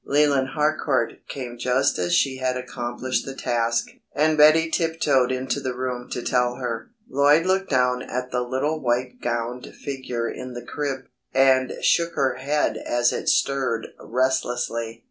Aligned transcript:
Leland 0.03 0.47
Harcourt 0.55 1.13
came 1.27 1.59
just 1.59 1.99
as 1.99 2.15
she 2.15 2.37
had 2.37 2.57
accomplished 2.57 3.23
the 3.23 3.35
task, 3.35 3.89
and 4.15 4.35
Betty 4.35 4.67
tiptoed 4.71 5.31
into 5.31 5.59
the 5.59 5.75
room 5.75 6.09
to 6.09 6.23
tell 6.23 6.55
her. 6.55 6.89
Lloyd 7.07 7.45
looked 7.45 7.69
down 7.69 8.01
at 8.01 8.31
the 8.31 8.41
little 8.41 8.79
white 8.81 9.21
gowned 9.21 9.67
figure 9.75 10.27
in 10.27 10.53
the 10.53 10.65
crib, 10.65 11.01
and 11.35 11.73
shook 11.83 12.15
her 12.15 12.37
head 12.37 12.77
as 12.77 13.13
it 13.13 13.29
stirred 13.29 13.89
restlessly. 13.99 14.99